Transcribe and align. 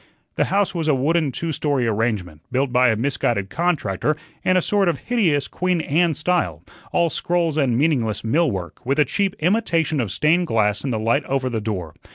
The 0.33 0.45
house 0.45 0.73
was 0.73 0.87
a 0.87 0.95
wooden 0.95 1.31
two 1.31 1.51
story 1.51 1.85
arrangement, 1.85 2.41
built 2.51 2.73
by 2.73 2.89
a 2.89 2.95
misguided 2.95 3.51
contractor 3.51 4.17
in 4.43 4.57
a 4.57 4.59
sort 4.63 4.89
of 4.89 4.97
hideous 4.97 5.47
Queen 5.47 5.79
Anne 5.79 6.15
style, 6.15 6.63
all 6.91 7.11
scrolls 7.11 7.55
and 7.55 7.77
meaningless 7.77 8.23
mill 8.23 8.49
work, 8.49 8.83
with 8.83 8.97
a 8.97 9.05
cheap 9.05 9.35
imitation 9.41 10.01
of 10.01 10.11
stained 10.11 10.47
glass 10.47 10.83
in 10.83 10.89
the 10.89 10.97
light 10.97 11.23
over 11.25 11.51
the 11.51 11.61
door. 11.61 11.93